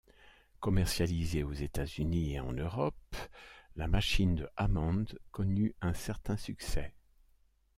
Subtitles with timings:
[0.61, 3.15] Commercialisée aux États-Unis et en Europe,
[3.75, 6.95] la machine de Hammond connut un certain succès.